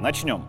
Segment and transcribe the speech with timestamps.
[0.00, 0.46] Начнем.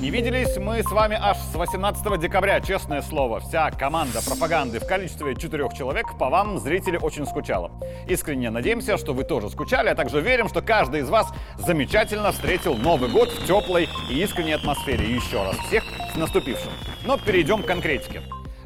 [0.00, 3.38] Не виделись мы с вами аж с 18 декабря, честное слово.
[3.38, 7.70] Вся команда пропаганды в количестве четырех человек по вам, зрители, очень скучала.
[8.08, 12.74] Искренне надеемся, что вы тоже скучали, а также верим, что каждый из вас замечательно встретил
[12.74, 15.06] Новый год в теплой и искренней атмосфере.
[15.06, 16.72] И еще раз всех с наступившим.
[17.04, 18.22] Но перейдем к конкретике.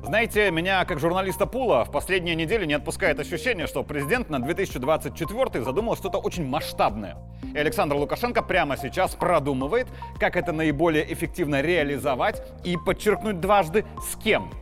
[0.06, 5.64] Знаете, меня как журналиста Пула в последние недели не отпускает ощущение, что президент на 2024
[5.64, 7.16] задумал что-то очень масштабное.
[7.52, 9.88] И Александр Лукашенко прямо сейчас продумывает,
[10.20, 14.52] как это наиболее эффективно реализовать и подчеркнуть дважды с кем.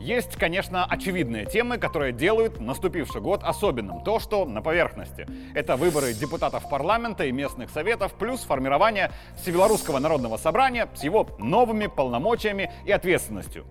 [0.00, 4.02] Есть, конечно, очевидные темы, которые делают наступивший год особенным.
[4.02, 5.28] То, что на поверхности.
[5.54, 11.86] Это выборы депутатов парламента и местных советов, плюс формирование Всебелорусского народного собрания с его новыми
[11.86, 13.64] полномочиями и ответственностью.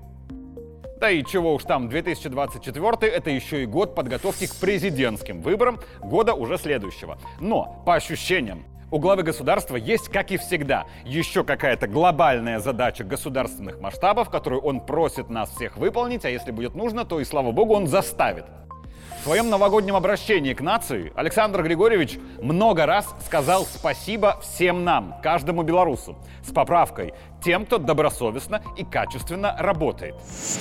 [1.01, 6.35] Да и чего уж там, 2024 это еще и год подготовки к президентским выборам года
[6.35, 7.17] уже следующего.
[7.39, 13.79] Но, по ощущениям, у главы государства есть, как и всегда, еще какая-то глобальная задача государственных
[13.79, 17.73] масштабов, которую он просит нас всех выполнить, а если будет нужно, то и слава богу
[17.73, 18.45] он заставит.
[19.21, 25.61] В своем новогоднем обращении к нации Александр Григорьевич много раз сказал спасибо всем нам, каждому
[25.61, 27.13] белорусу, с поправкой
[27.43, 30.15] тем, кто добросовестно и качественно работает.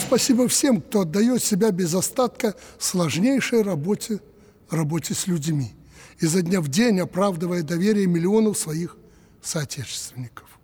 [0.06, 4.20] Спасибо всем, кто отдает себя без остатка сложнейшей работе,
[4.68, 5.72] работе с людьми,
[6.18, 8.98] изо дня в день оправдывая доверие миллионов своих
[9.40, 10.60] соотечественников.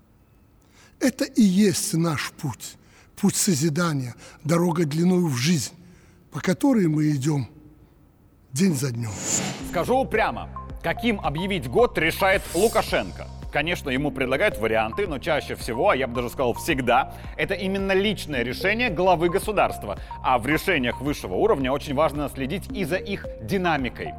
[1.01, 2.77] Это и есть наш путь,
[3.19, 5.73] путь созидания, дорога длиною в жизнь,
[6.31, 7.49] по которой мы идем–
[8.57, 9.11] день за днем.
[9.69, 10.49] Скажу прямо,
[10.83, 13.27] каким объявить год решает Лукашенко.
[13.53, 17.93] Конечно, ему предлагают варианты, но чаще всего, а я бы даже сказал всегда, это именно
[17.93, 19.99] личное решение главы государства.
[20.23, 24.15] А в решениях высшего уровня очень важно следить и за их динамикой.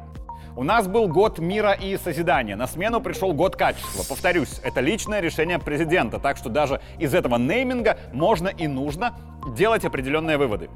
[0.56, 2.56] У нас был год мира и созидания.
[2.56, 4.04] На смену пришел год качества.
[4.08, 9.16] Повторюсь, это личное решение президента, так что даже из этого нейминга можно и нужно
[9.56, 10.68] делать определенные выводы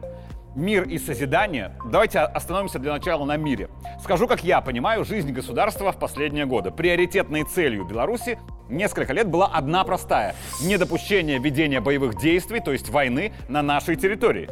[0.55, 3.69] мир и созидание, давайте остановимся для начала на мире.
[4.03, 6.71] Скажу, как я понимаю жизнь государства в последние годы.
[6.71, 13.33] Приоритетной целью Беларуси несколько лет была одна простая– недопущение ведения боевых действий, то есть войны,
[13.49, 14.49] на нашей территории.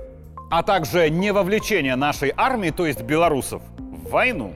[0.50, 4.54] А также не вовлечение нашей армии, то есть белорусов, в войну.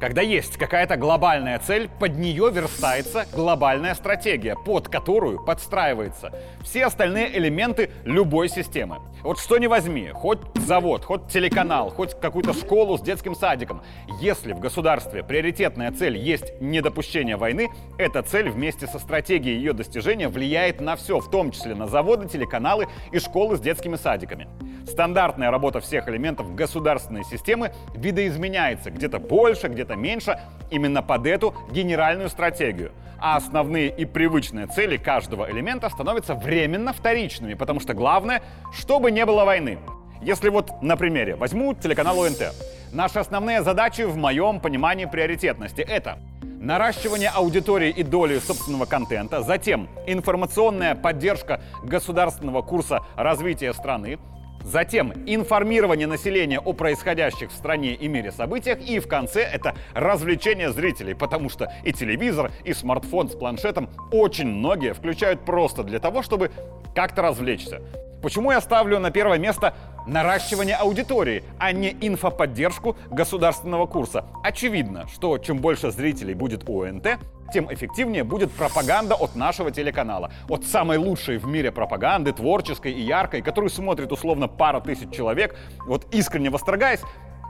[0.00, 6.32] Когда есть какая-то глобальная цель, под нее верстается глобальная стратегия, под которую подстраиваются
[6.64, 8.98] все остальные элементы любой системы.
[9.22, 13.82] Вот что не возьми, хоть завод, хоть телеканал, хоть какую-то школу с детским садиком.
[14.20, 20.28] Если в государстве приоритетная цель есть недопущение войны, эта цель вместе со стратегией ее достижения
[20.28, 24.48] влияет на все, в том числе на заводы, телеканалы и школы с детскими садиками.
[24.86, 30.38] Стандартная работа всех элементов государственной системы видоизменяется где-то больше, где-то меньше,
[30.70, 32.92] именно под эту генеральную стратегию.
[33.18, 38.40] А основные и привычные цели каждого элемента становятся временно вторичными, потому что главное,
[38.72, 39.78] чтобы не было войны.
[40.22, 42.54] Если вот на примере возьму телеканал ОНТ.
[42.92, 49.88] Наши основные задачи в моем понимании приоритетности это наращивание аудитории и доли собственного контента, затем
[50.06, 54.18] информационная поддержка государственного курса развития страны,
[54.64, 58.80] Затем информирование населения о происходящих в стране и мире событиях.
[58.80, 64.46] И в конце это развлечение зрителей, потому что и телевизор, и смартфон с планшетом очень
[64.46, 66.50] многие включают просто для того, чтобы
[66.94, 67.82] как-то развлечься.
[68.22, 69.74] Почему я ставлю на первое место
[70.06, 74.24] наращивание аудитории, а не инфоподдержку государственного курса?
[74.42, 77.18] Очевидно, что чем больше зрителей будет у ОНТ,
[77.54, 80.32] тем эффективнее будет пропаганда от нашего телеканала.
[80.48, 85.56] От самой лучшей в мире пропаганды, творческой и яркой, которую смотрит условно пара тысяч человек,
[85.86, 87.00] вот искренне восторгаясь,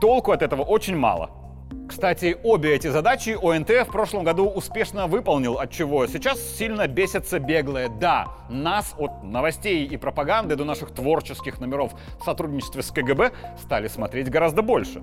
[0.02, 1.30] толку от этого очень мало.
[1.88, 7.38] Кстати, обе эти задачи ОНТ в прошлом году успешно выполнил, от чего сейчас сильно бесятся
[7.38, 7.88] беглые.
[7.88, 13.88] Да, нас от новостей и пропаганды до наших творческих номеров в сотрудничестве с КГБ стали
[13.88, 15.02] смотреть гораздо больше.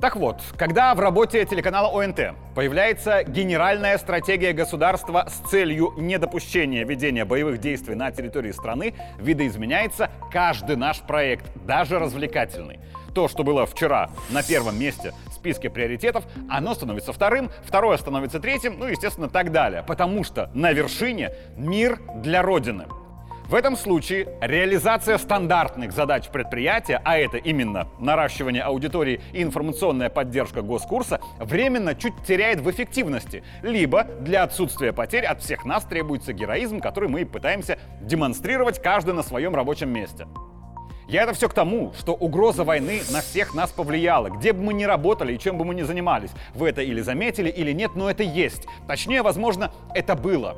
[0.00, 7.24] Так вот, когда в работе телеканала ОНТ появляется генеральная стратегия государства с целью недопущения ведения
[7.24, 12.80] боевых действий на территории страны, видоизменяется каждый наш проект, даже развлекательный.
[13.14, 18.40] То, что было вчера на первом месте в списке приоритетов, оно становится вторым, второе становится
[18.40, 19.84] третьим, ну, естественно, так далее.
[19.86, 22.86] Потому что на вершине мир для Родины.
[23.46, 30.62] В этом случае реализация стандартных задач предприятия, а это именно наращивание аудитории и информационная поддержка
[30.62, 33.44] госкурса, временно чуть теряет в эффективности.
[33.62, 39.22] Либо для отсутствия потерь от всех нас требуется героизм, который мы пытаемся демонстрировать каждый на
[39.22, 40.26] своем рабочем месте.
[41.06, 44.30] Я это все к тому, что угроза войны на всех нас повлияла.
[44.30, 46.30] Где бы мы ни работали и чем бы мы ни занимались.
[46.54, 48.66] Вы это или заметили, или нет, но это есть.
[48.88, 50.56] Точнее, возможно, это было.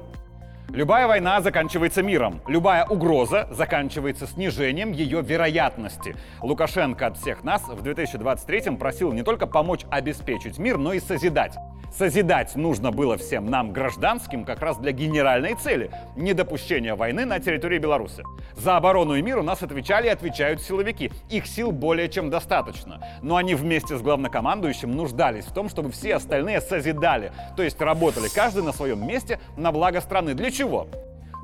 [0.71, 2.41] Любая война заканчивается миром.
[2.49, 6.17] Любая угроза заканчивается снижением ее вероятности.
[6.43, 11.57] Лукашенко от всех нас в 2023 просил не только помочь обеспечить мир, но и созидать.
[11.93, 17.79] Созидать нужно было всем нам, гражданским, как раз для генеральной цели– недопущения войны на территории
[17.79, 18.23] Беларуси.
[18.55, 21.11] За оборону и мир у нас отвечали и отвечают силовики.
[21.31, 23.01] Их сил более чем достаточно.
[23.23, 27.33] Но они вместе с главнокомандующим нуждались в том, чтобы все остальные созидали.
[27.57, 30.35] То есть работали каждый на своем месте на благо страны.
[30.35, 30.89] Для чего?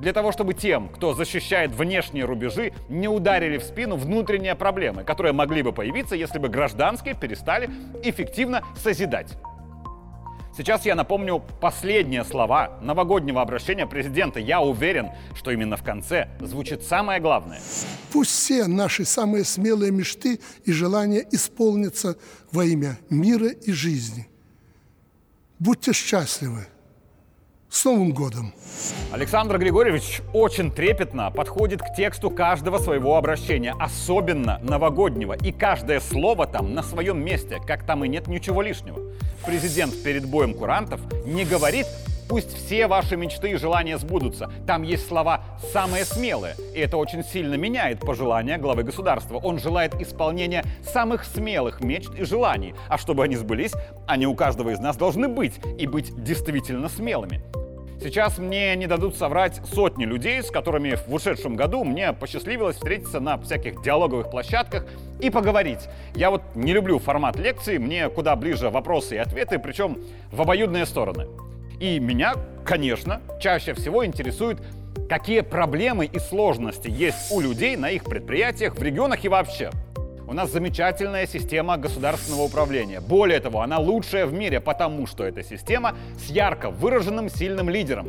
[0.00, 5.32] Для того, чтобы тем, кто защищает внешние рубежи, не ударили в спину внутренние проблемы, которые
[5.32, 7.70] могли бы появиться, если бы гражданские перестали
[8.02, 9.28] эффективно созидать.
[10.54, 14.38] Сейчас я напомню последние слова новогоднего обращения президента.
[14.38, 17.60] Я уверен, что именно в конце звучит самое главное.
[18.12, 22.18] Пусть все наши самые смелые мечты и желания исполнятся
[22.50, 24.28] во имя мира и жизни.
[25.58, 26.66] Будьте счастливы.
[27.72, 28.52] С Новым годом!
[29.12, 35.32] Александр Григорьевич очень трепетно подходит к тексту каждого своего обращения, особенно новогоднего.
[35.32, 39.00] И каждое слово там на своем месте, как там и нет ничего лишнего.
[39.46, 41.86] Президент перед боем курантов не говорит
[42.28, 44.50] Пусть все ваши мечты и желания сбудутся.
[44.66, 46.54] Там есть слова «самые смелые».
[46.74, 49.36] И это очень сильно меняет пожелания главы государства.
[49.36, 52.74] Он желает исполнения самых смелых мечт и желаний.
[52.88, 53.74] А чтобы они сбылись,
[54.06, 55.60] они у каждого из нас должны быть.
[55.78, 57.42] И быть действительно смелыми.
[58.02, 63.20] Сейчас мне не дадут соврать сотни людей, с которыми в ушедшем году мне посчастливилось встретиться
[63.20, 64.86] на всяких диалоговых площадках
[65.20, 65.88] и поговорить.
[66.16, 69.98] Я вот не люблю формат лекции, мне куда ближе вопросы и ответы, причем
[70.32, 71.28] в обоюдные стороны.
[71.78, 72.34] И меня,
[72.64, 74.58] конечно, чаще всего интересует,
[75.08, 79.70] какие проблемы и сложности есть у людей на их предприятиях, в регионах и вообще.
[80.32, 83.02] У нас замечательная система государственного управления.
[83.02, 88.08] Более того, она лучшая в мире, потому что эта система с ярко выраженным сильным лидером.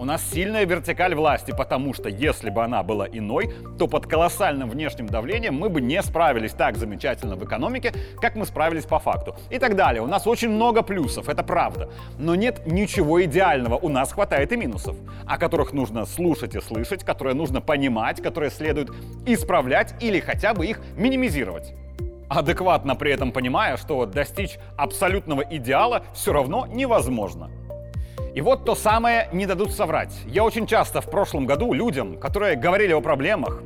[0.00, 4.70] У нас сильная вертикаль власти, потому что если бы она была иной, то под колоссальным
[4.70, 9.34] внешним давлением мы бы не справились так замечательно в экономике, как мы справились по факту.
[9.50, 10.00] И так далее.
[10.00, 11.90] У нас очень много плюсов, это правда.
[12.16, 14.94] Но нет ничего идеального, у нас хватает и минусов,
[15.26, 18.90] о которых нужно слушать и слышать, которые нужно понимать, которые следует
[19.26, 21.74] исправлять или хотя бы их минимизировать
[22.28, 27.50] адекватно при этом понимая, что достичь абсолютного идеала все равно невозможно.
[28.34, 30.12] И вот то самое не дадут соврать.
[30.26, 33.62] Я очень часто в прошлом году людям, которые говорили о проблемах,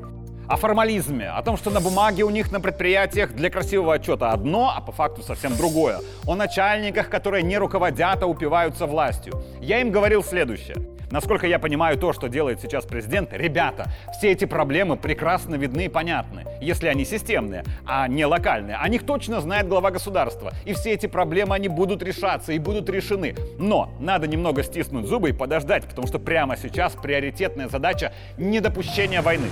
[0.48, 4.72] о формализме, о том, что на бумаге у них на предприятиях для красивого отчета одно,
[4.74, 6.00] а по факту совсем другое.
[6.26, 9.42] О начальниках, которые не руководят, а упиваются властью.
[9.60, 10.76] Я им говорил следующее.
[11.12, 15.88] Насколько я понимаю то, что делает сейчас президент, ребята, все эти проблемы прекрасно видны и
[15.88, 18.76] понятны, если они системные, а не локальные.
[18.76, 20.54] О них точно знает глава государства.
[20.64, 23.34] И все эти проблемы, они будут решаться и будут решены.
[23.58, 29.48] Но надо немного стиснуть зубы и подождать, потому что прямо сейчас приоритетная задача недопущения войны.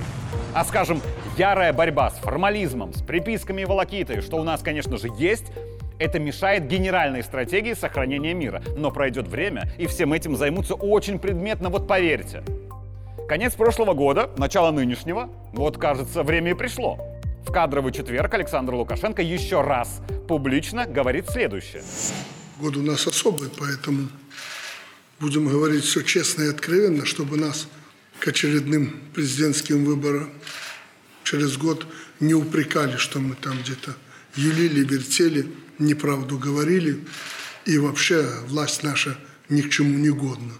[0.55, 0.99] А скажем,
[1.37, 5.45] ярая борьба с формализмом, с приписками и волокитой, что у нас, конечно же, есть,
[6.01, 8.63] это мешает генеральной стратегии сохранения мира.
[8.75, 12.43] Но пройдет время, и всем этим займутся очень предметно, вот поверьте.
[13.29, 16.99] Конец прошлого года, начало нынешнего, вот, кажется, время и пришло.
[17.45, 21.83] В кадровый четверг Александр Лукашенко еще раз публично говорит следующее.
[22.59, 24.09] Год у нас особый, поэтому
[25.19, 27.67] будем говорить все честно и откровенно, чтобы нас
[28.19, 30.29] к очередным президентским выборам
[31.23, 31.85] через год
[32.19, 33.95] не упрекали, что мы там где-то
[34.35, 37.03] юлили, вертели, неправду говорили,
[37.65, 39.17] и вообще власть наша
[39.49, 40.53] ни к чему не годна.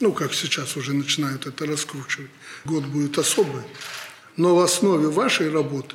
[0.00, 2.30] Ну, как сейчас уже начинают это раскручивать.
[2.64, 3.62] Год будет особый,
[4.36, 5.94] но в основе вашей работы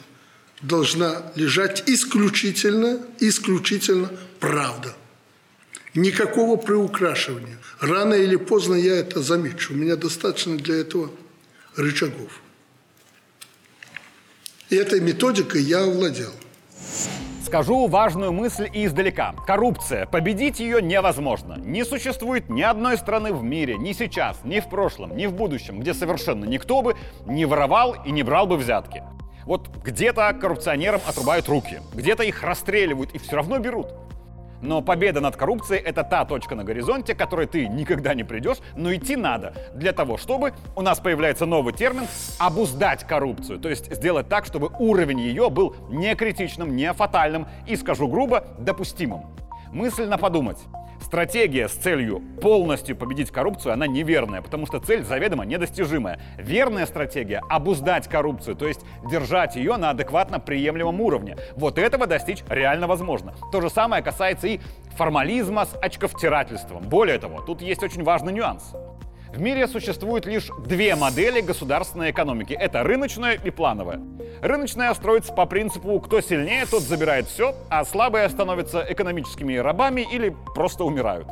[0.62, 4.96] должна лежать исключительно, исключительно правда.
[5.94, 7.60] Никакого приукрашивания.
[7.80, 9.74] Рано или поздно я это замечу.
[9.74, 11.12] У меня достаточно для этого
[11.76, 12.40] рычагов.
[14.70, 16.34] И этой методикой я овладел.
[17.46, 19.34] Скажу важную мысль издалека.
[19.46, 20.06] Коррупция.
[20.06, 21.56] Победить ее невозможно.
[21.58, 25.80] Не существует ни одной страны в мире, ни сейчас, ни в прошлом, ни в будущем,
[25.80, 29.04] где совершенно никто бы не воровал и не брал бы взятки.
[29.46, 33.88] Вот где-то коррупционерам отрубают руки, где-то их расстреливают и все равно берут.
[34.62, 38.58] Но победа над коррупцией— это та точка на горизонте, к которой ты никогда не придешь,
[38.76, 42.08] но идти надо для того, чтобы у нас появляется новый термин
[42.40, 47.76] «обуздать коррупцию», то есть сделать так, чтобы уровень ее был не критичным, не фатальным и,
[47.76, 49.26] скажу грубо, допустимым.
[49.72, 50.58] Мысленно подумать.
[51.08, 56.20] Стратегия с целью полностью победить коррупцию, она неверная, потому что цель заведомо недостижимая.
[56.38, 61.38] Верная стратегия— обуздать коррупцию, то есть держать ее на адекватно приемлемом уровне.
[61.56, 63.34] Вот этого достичь реально возможно.
[63.54, 64.60] То же самое касается и
[64.98, 66.84] формализма с очковтирательством.
[66.84, 68.74] Более того, тут есть очень важный нюанс.
[69.34, 72.54] В мире существует лишь две модели государственной экономики.
[72.54, 74.00] Это рыночная и плановая.
[74.42, 80.36] Рыночная строится по принципу «кто сильнее, тот забирает все», а слабые становятся экономическими рабами или
[80.56, 81.28] просто умирают.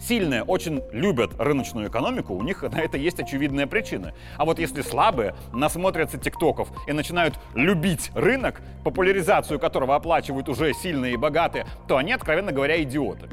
[0.00, 4.12] Сильные очень любят рыночную экономику, у них на это есть очевидные причины.
[4.36, 11.14] А вот если слабые насмотрятся тиктоков и начинают любить рынок, популяризацию которого оплачивают уже сильные
[11.14, 13.28] и богатые, то они, откровенно говоря, идиоты.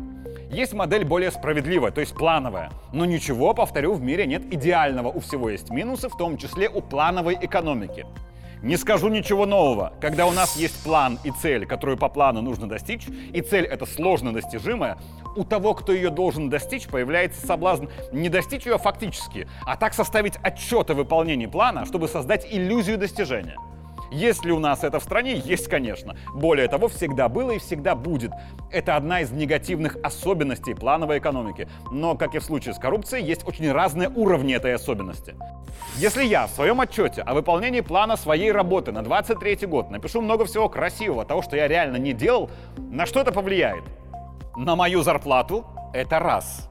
[0.51, 2.71] Есть модель более справедливая, то есть плановая.
[2.91, 5.07] Но ничего, повторю, в мире нет идеального.
[5.07, 8.05] У всего есть минусы, в том числе у плановой экономики.
[8.61, 9.93] Не скажу ничего нового.
[10.01, 13.85] Когда у нас есть план и цель, которую по плану нужно достичь, и цель эта
[13.85, 14.97] сложно достижимая,
[15.37, 20.37] у того, кто ее должен достичь, появляется соблазн не достичь ее фактически, а так составить
[20.43, 23.55] отчет о выполнении плана, чтобы создать иллюзию достижения.
[24.11, 25.35] Есть ли у нас это в стране?
[25.35, 26.17] Есть, конечно.
[26.33, 28.31] Более того, всегда было и всегда будет.
[28.69, 31.69] Это одна из негативных особенностей плановой экономики.
[31.91, 35.35] Но, как и в случае с коррупцией, есть очень разные уровни этой особенности.
[35.95, 40.45] Если я в своем отчете о выполнении плана своей работы на 23 год напишу много
[40.45, 43.83] всего красивого, того, что я реально не делал, на что это повлияет?
[44.57, 46.70] На мою зарплату это раз.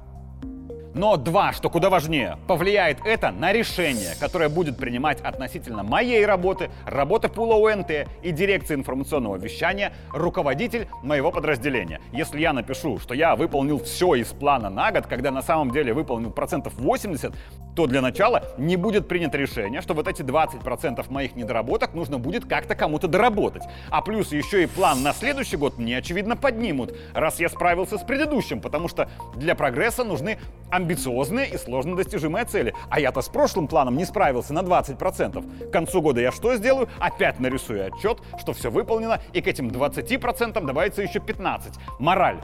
[0.94, 6.70] Но два, что куда важнее, повлияет это на решение, которое будет принимать относительно моей работы,
[6.84, 12.00] работы пула УНТ и дирекции информационного вещания руководитель моего подразделения.
[12.12, 15.92] Если я напишу, что я выполнил все из плана на год, когда на самом деле
[15.92, 17.32] выполнил процентов 80,
[17.76, 22.44] то для начала не будет принято решение, что вот эти 20% моих недоработок нужно будет
[22.44, 23.62] как-то кому-то доработать.
[23.90, 28.02] А плюс еще и план на следующий год мне, очевидно, поднимут, раз я справился с
[28.02, 30.38] предыдущим, потому что для прогресса нужны
[30.80, 32.74] амбициозные и сложно достижимые цели.
[32.88, 35.68] А я-то с прошлым планом не справился на 20%.
[35.68, 36.88] К концу года я что сделаю?
[36.98, 41.74] Опять нарисую отчет, что все выполнено, и к этим 20% добавится еще 15.
[41.98, 42.40] Мораль.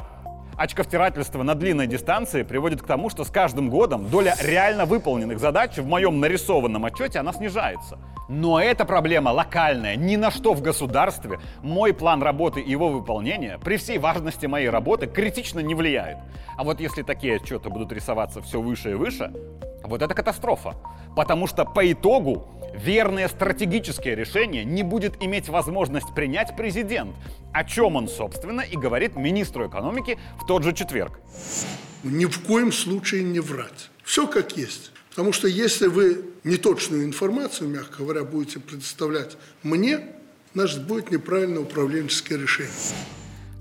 [0.57, 5.77] Очковтирательство на длинной дистанции приводит к тому, что с каждым годом доля реально выполненных задач
[5.77, 7.99] в моем нарисованном отчете она снижается.
[8.31, 13.59] Но эта проблема локальная, ни на что в государстве мой план работы и его выполнение
[13.59, 16.19] при всей важности моей работы критично не влияет.
[16.57, 19.33] А вот если такие отчеты будут рисоваться все выше и выше,
[19.85, 20.75] вот это катастрофа.
[21.15, 27.15] Потому что по итогу верное стратегическое решение не будет иметь возможность принять президент,
[27.53, 31.19] о чем он, собственно, и говорит министру экономики в тот же четверг.
[32.05, 33.91] Ни в коем случае не врать.
[34.05, 34.93] Все как есть.
[35.11, 40.01] Потому что если вы неточную информацию, мягко говоря, будете предоставлять мне,
[40.55, 42.73] значит, будет неправильное управленческое решение.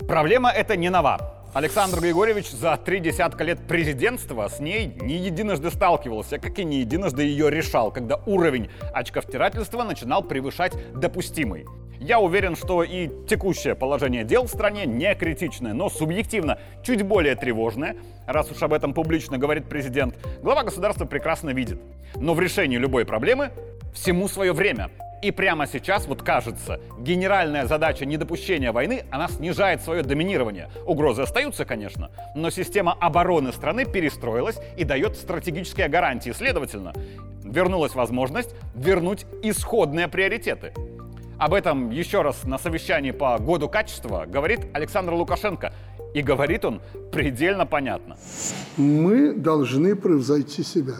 [0.06, 1.35] Проблема эта не нова.
[1.52, 6.80] Александр Григорьевич за три десятка лет президентства с ней не единожды сталкивался, как и не
[6.80, 11.64] единожды ее решал, когда уровень очковтирательства начинал превышать допустимый.
[11.98, 17.36] Я уверен, что и текущее положение дел в стране не критичное, но субъективно чуть более
[17.36, 21.80] тревожное, раз уж об этом публично говорит президент, глава государства прекрасно видит.
[22.16, 23.50] Но в решении любой проблемы
[23.94, 24.90] всему свое время.
[25.22, 30.68] И прямо сейчас, вот кажется, генеральная задача недопущения войны, она снижает свое доминирование.
[30.84, 36.30] Угрозы остаются, конечно, но система обороны страны перестроилась и дает стратегические гарантии.
[36.30, 36.92] Следовательно,
[37.44, 40.72] вернулась возможность вернуть исходные приоритеты.
[41.38, 45.72] Об этом еще раз на совещании по году качества говорит Александр Лукашенко.
[46.14, 46.80] И говорит он
[47.12, 48.16] предельно понятно.
[48.78, 50.94] Мы должны превзойти себя.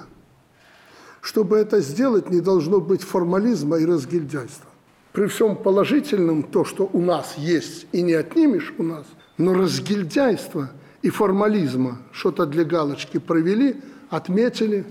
[1.26, 4.71] Чтобы это сделать, не должно быть формализма и разгильдяйства.
[5.12, 9.06] При всем положительном, то, что у нас есть, и не отнимешь у нас,
[9.37, 10.71] но разгильдяйство
[11.02, 13.75] и формализма, что-то для галочки провели,
[14.09, 14.85] отметили,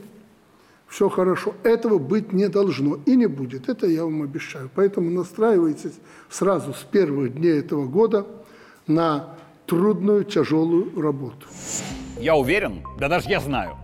[0.90, 1.54] все хорошо.
[1.64, 4.70] Этого быть не должно и не будет, это я вам обещаю.
[4.76, 5.94] Поэтому настраивайтесь
[6.30, 8.28] сразу с первых дней этого года
[8.88, 9.38] на
[9.68, 11.48] трудную, тяжелую работу.
[12.20, 13.78] Я уверен, да даже я знаю,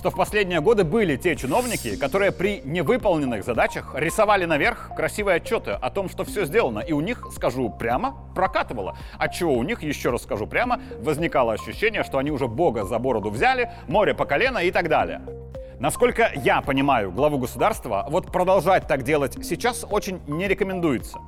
[0.00, 5.72] что в последние годы были те чиновники, которые при невыполненных задачах рисовали наверх красивые отчеты
[5.72, 8.96] о том, что все сделано, и у них, скажу прямо, прокатывало.
[9.18, 13.28] Отчего у них, еще раз скажу прямо, возникало ощущение, что они уже бога за бороду
[13.28, 15.20] взяли, море по колено и так далее.
[15.78, 21.18] Насколько я понимаю главу государства, вот продолжать так делать сейчас очень не рекомендуется.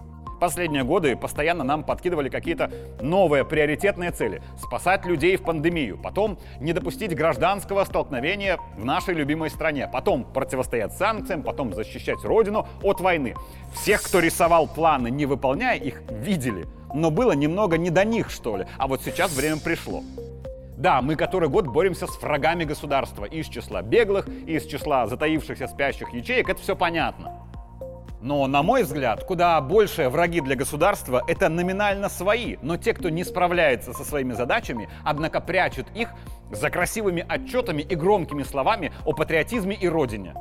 [0.42, 2.68] Последние годы постоянно нам подкидывали какие-то
[3.00, 4.42] новые приоритетные цели.
[4.58, 10.94] Спасать людей в пандемию, потом не допустить гражданского столкновения в нашей любимой стране, потом противостоять
[10.94, 13.36] санкциям, потом защищать родину от войны.
[13.72, 16.66] Всех, кто рисовал планы, не выполняя их, видели.
[16.92, 18.66] Но было немного не до них, что ли.
[18.78, 20.02] А вот сейчас время пришло.
[20.76, 23.26] Да, мы который год боремся с врагами государства.
[23.26, 26.48] из числа беглых, из числа затаившихся спящих ячеек.
[26.48, 27.41] Это все понятно.
[28.22, 33.08] Но, на мой взгляд, куда большие враги для государства— это номинально свои, но те, кто
[33.08, 36.08] не справляется со своими задачами, однако прячут их
[36.52, 40.34] за красивыми отчетами и громкими словами о патриотизме и родине.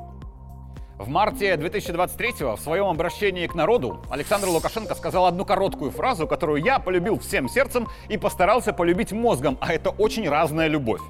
[1.00, 6.63] В марте 2023 в своем обращении к народу Александр Лукашенко сказал одну короткую фразу, которую
[6.63, 11.01] я полюбил всем сердцем и постарался полюбить мозгом, а это очень разная любовь.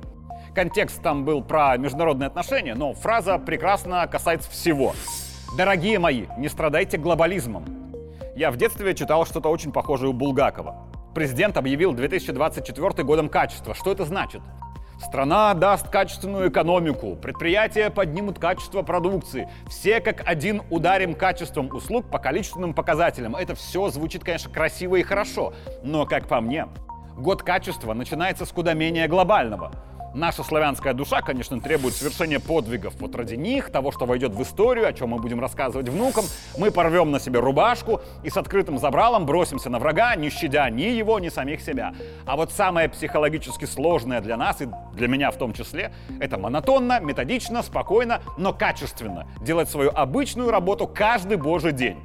[0.56, 4.94] Контекст там был про международные отношения, но фраза прекрасно касается всего.
[5.58, 7.66] Дорогие мои, не страдайте глобализмом.
[8.38, 10.88] Я в детстве читал что-то очень похожее у Булгакова.
[11.14, 13.74] Президент объявил 2024 годом качества.
[13.74, 14.42] Что это значит?
[15.02, 19.50] Страна даст качественную экономику, предприятия поднимут качество продукции.
[19.68, 23.36] Все как один ударим качеством услуг по количественным показателям.
[23.36, 25.54] Это все звучит, конечно, красиво и хорошо.
[25.84, 26.68] Но, как по мне,
[27.18, 29.74] год качества начинается с куда менее глобального.
[30.14, 32.96] Наша славянская душа, конечно, требует совершения подвигов.
[33.00, 36.26] Вот ради них, того, что войдет в историю, о чем мы будем рассказывать внукам,
[36.58, 40.84] мы порвем на себе рубашку и с открытым забралом бросимся на врага, не щадя ни
[40.84, 41.94] его, ни самих себя.
[42.26, 47.00] А вот самое психологически сложное для нас, и для меня в том числе, это монотонно,
[47.00, 51.98] методично, спокойно, но качественно делать свою обычную работу каждый божий день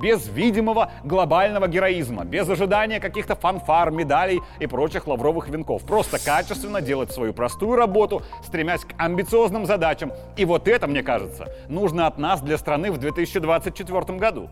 [0.00, 5.84] без видимого глобального героизма, без ожидания каких-то фанфар, медалей и прочих лавровых венков.
[5.84, 10.12] Просто качественно делать свою простую работу, стремясь к амбициозным задачам.
[10.36, 14.48] И вот это, мне кажется, нужно от нас для страны в 2024 году.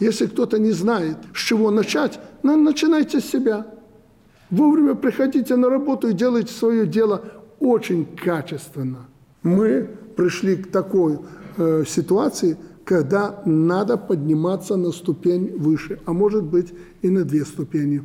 [0.00, 3.66] Если кто-то не знает, с чего начать, начинайте с себя.
[4.50, 7.22] Вовремя приходите на работу и делайте свое дело
[7.60, 9.06] очень качественно.
[9.42, 11.20] Мы пришли к такой
[11.56, 16.72] э, ситуации, когда надо подниматься на ступень выше, а может быть
[17.02, 18.02] и на две ступени.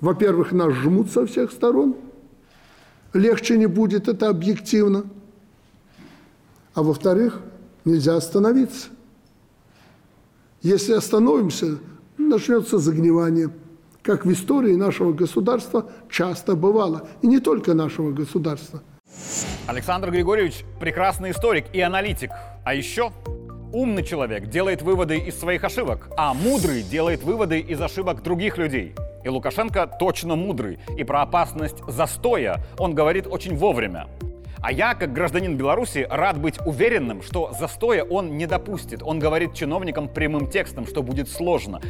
[0.00, 1.96] Во-первых, нас жмут со всех сторон,
[3.12, 5.04] легче не будет, это объективно.
[6.74, 7.40] А во-вторых,
[7.84, 8.88] нельзя остановиться.
[10.62, 11.78] Если остановимся,
[12.16, 13.50] начнется загнивание,
[14.02, 18.82] как в истории нашего государства часто бывало, и не только нашего государства.
[19.66, 22.30] Александр Григорьевич прекрасный историк и аналитик.
[22.64, 23.12] А еще
[23.72, 28.94] умный человек делает выводы из своих ошибок, а мудрый делает выводы из ошибок других людей.
[29.24, 34.08] И Лукашенко точно мудрый, и про опасность застоя он говорит очень вовремя.
[34.62, 39.02] А я, как гражданин Беларуси, рад быть уверенным, что застоя он не допустит.
[39.02, 41.80] Он говорит чиновникам прямым текстом, что будет сложно.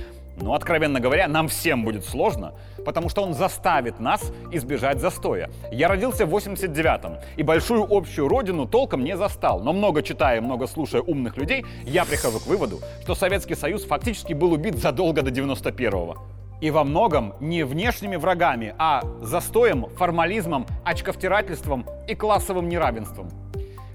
[0.41, 5.51] Но, откровенно говоря, нам всем будет сложно, потому что он заставит нас избежать застоя.
[5.71, 9.61] Я родился в 89-м, и большую общую родину толком не застал.
[9.61, 14.33] Но много читая, много слушая умных людей, я прихожу к выводу, что Советский Союз фактически
[14.33, 16.17] был убит задолго до 91-го.
[16.61, 23.31] И во многом не внешними врагами, а застоем, формализмом, очковтирательством и классовым неравенством.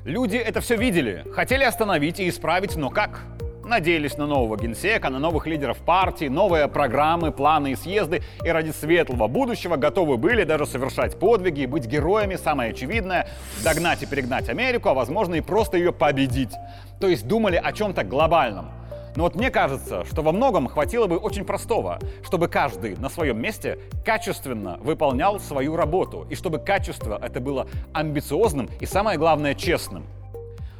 [0.03, 3.21] Люди это все видели, хотели остановить и исправить, но как?
[3.65, 8.69] Надеялись на нового генсека, на новых лидеров партии, новые программы, планы и съезды, и ради
[8.69, 13.27] светлого будущего готовы были даже совершать подвиги и быть героями, самое очевидное,
[13.63, 16.53] догнать и перегнать Америку, а возможно и просто ее победить.
[16.99, 18.69] То есть думали о чем-то глобальном.
[19.15, 23.41] Но вот мне кажется, что во многом хватило бы очень простого, чтобы каждый на своем
[23.41, 30.05] месте качественно выполнял свою работу, и чтобы качество это было амбициозным и, самое главное, честным.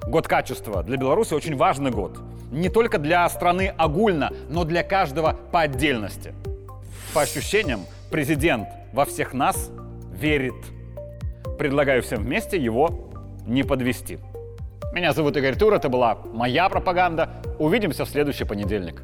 [0.06, 2.20] Год качества для Беларуси очень важный год.
[2.56, 6.34] Не только для страны огульно, но для каждого по отдельности.
[7.14, 9.72] По ощущениям, президент во всех нас
[10.14, 10.56] верит.
[11.60, 13.12] Предлагаю всем вместе его
[13.46, 14.20] не подвести.
[14.94, 17.30] Меня зовут Игорь Тур, это была моя пропаганда.
[17.60, 19.04] Увидимся в следующий понедельник.